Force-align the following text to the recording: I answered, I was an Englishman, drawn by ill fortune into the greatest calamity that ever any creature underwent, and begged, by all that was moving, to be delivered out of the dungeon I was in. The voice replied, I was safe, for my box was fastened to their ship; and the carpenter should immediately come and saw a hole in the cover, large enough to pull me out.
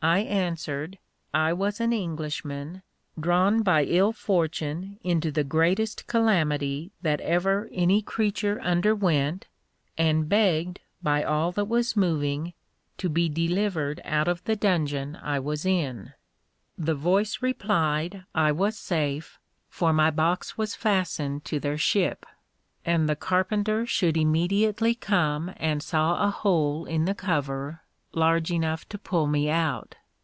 I 0.00 0.20
answered, 0.20 0.96
I 1.34 1.52
was 1.52 1.80
an 1.80 1.92
Englishman, 1.92 2.82
drawn 3.18 3.64
by 3.64 3.82
ill 3.82 4.12
fortune 4.12 4.96
into 5.02 5.32
the 5.32 5.42
greatest 5.42 6.06
calamity 6.06 6.92
that 7.02 7.20
ever 7.20 7.68
any 7.72 8.00
creature 8.00 8.60
underwent, 8.60 9.48
and 9.98 10.28
begged, 10.28 10.78
by 11.02 11.24
all 11.24 11.50
that 11.50 11.64
was 11.64 11.96
moving, 11.96 12.52
to 12.98 13.08
be 13.08 13.28
delivered 13.28 14.00
out 14.04 14.28
of 14.28 14.44
the 14.44 14.54
dungeon 14.54 15.18
I 15.20 15.40
was 15.40 15.66
in. 15.66 16.12
The 16.78 16.94
voice 16.94 17.42
replied, 17.42 18.22
I 18.36 18.52
was 18.52 18.78
safe, 18.78 19.40
for 19.68 19.92
my 19.92 20.12
box 20.12 20.56
was 20.56 20.76
fastened 20.76 21.44
to 21.46 21.58
their 21.58 21.76
ship; 21.76 22.24
and 22.84 23.08
the 23.08 23.16
carpenter 23.16 23.84
should 23.84 24.16
immediately 24.16 24.94
come 24.94 25.52
and 25.56 25.82
saw 25.82 26.22
a 26.24 26.30
hole 26.30 26.84
in 26.84 27.04
the 27.04 27.16
cover, 27.16 27.80
large 28.14 28.50
enough 28.50 28.88
to 28.88 28.96
pull 28.96 29.26
me 29.26 29.50
out. 29.50 29.94